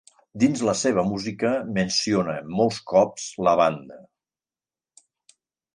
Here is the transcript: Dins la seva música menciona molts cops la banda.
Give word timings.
Dins 0.43 0.61
la 0.67 0.73
seva 0.79 1.03
música 1.09 1.51
menciona 1.75 2.39
molts 2.61 2.81
cops 2.95 3.29
la 3.49 3.55
banda. 3.61 4.03